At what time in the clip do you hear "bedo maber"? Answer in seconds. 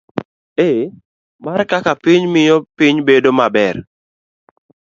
3.07-3.75